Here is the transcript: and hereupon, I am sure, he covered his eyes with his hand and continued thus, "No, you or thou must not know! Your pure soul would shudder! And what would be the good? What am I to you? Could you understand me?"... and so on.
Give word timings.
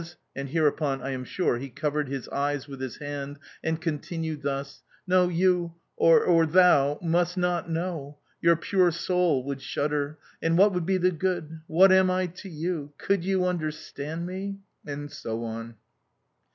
and 0.35 0.49
hereupon, 0.49 0.99
I 0.99 1.11
am 1.11 1.23
sure, 1.23 1.59
he 1.59 1.69
covered 1.69 2.07
his 2.09 2.27
eyes 2.29 2.67
with 2.67 2.81
his 2.81 2.97
hand 2.97 3.37
and 3.63 3.79
continued 3.79 4.41
thus, 4.41 4.81
"No, 5.05 5.27
you 5.29 5.75
or 5.95 6.47
thou 6.47 6.97
must 7.03 7.37
not 7.37 7.69
know! 7.69 8.17
Your 8.41 8.55
pure 8.55 8.89
soul 8.89 9.43
would 9.43 9.61
shudder! 9.61 10.17
And 10.41 10.57
what 10.57 10.73
would 10.73 10.87
be 10.87 10.97
the 10.97 11.11
good? 11.11 11.61
What 11.67 11.91
am 11.91 12.09
I 12.09 12.25
to 12.25 12.49
you? 12.49 12.93
Could 12.97 13.23
you 13.23 13.45
understand 13.45 14.25
me?"... 14.25 14.61
and 14.87 15.11
so 15.11 15.43
on. 15.43 15.75